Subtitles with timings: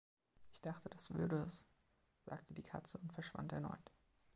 [0.51, 1.63] „Ich dachte, das würde es“,
[2.25, 3.91] sagte die Katze und verschwand erneut.